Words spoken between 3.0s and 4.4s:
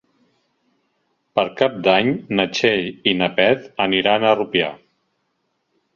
i na Beth aniran a